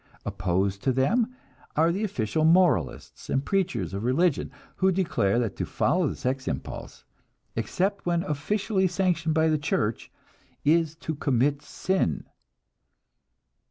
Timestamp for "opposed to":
0.25-0.91